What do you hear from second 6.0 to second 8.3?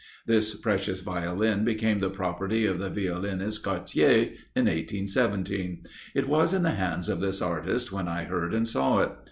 it was in the hands of this artist when I